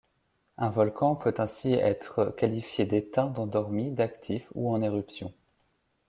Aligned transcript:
Un 0.57 0.71
volcan 0.71 1.13
peut 1.15 1.35
ainsi 1.37 1.73
être 1.73 2.33
qualifié 2.35 2.85
d'éteint, 2.87 3.27
d'endormi, 3.27 3.91
d'actif 3.91 4.49
ou 4.55 4.71
en 4.73 4.81
éruption. 4.81 5.31